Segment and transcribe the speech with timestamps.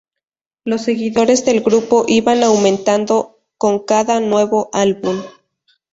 [0.65, 5.21] Los seguidores del grupo iban aumentando con cada nuevo álbum.